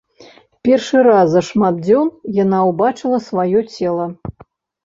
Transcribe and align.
Першы 0.67 1.01
раз 1.07 1.27
за 1.33 1.43
шмат 1.49 1.75
дзён 1.87 2.07
яна 2.43 2.65
ўбачыла 2.71 3.23
сваё 3.29 3.59
цела. 3.77 4.09